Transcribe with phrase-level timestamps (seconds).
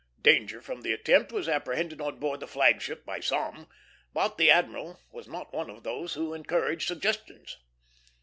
[0.23, 3.69] Danger from the attempt was apprehended on board the flag ship by some,
[4.15, 7.57] but the admiral was not one of those who encourage suggestions.